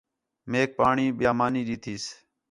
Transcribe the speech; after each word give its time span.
میک 0.49 0.69
پاݨی، 0.77 1.05
ٻِیا 1.17 1.31
مانی 1.37 1.61
ݙِتیس 1.67 2.03